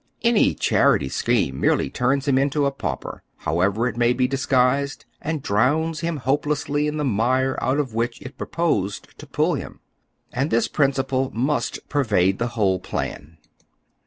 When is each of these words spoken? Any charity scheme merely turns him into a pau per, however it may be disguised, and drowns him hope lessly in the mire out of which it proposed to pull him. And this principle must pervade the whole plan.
Any 0.23 0.55
charity 0.55 1.09
scheme 1.09 1.59
merely 1.59 1.91
turns 1.91 2.27
him 2.27 2.39
into 2.39 2.65
a 2.65 2.71
pau 2.71 2.95
per, 2.95 3.21
however 3.37 3.87
it 3.87 3.97
may 3.97 4.13
be 4.13 4.27
disguised, 4.27 5.05
and 5.21 5.43
drowns 5.43 5.99
him 5.99 6.17
hope 6.17 6.45
lessly 6.45 6.87
in 6.87 6.97
the 6.97 7.03
mire 7.05 7.55
out 7.61 7.77
of 7.77 7.93
which 7.93 8.19
it 8.19 8.35
proposed 8.35 9.09
to 9.19 9.27
pull 9.27 9.53
him. 9.53 9.79
And 10.33 10.49
this 10.49 10.67
principle 10.67 11.29
must 11.35 11.87
pervade 11.87 12.39
the 12.39 12.47
whole 12.57 12.79
plan. 12.79 13.37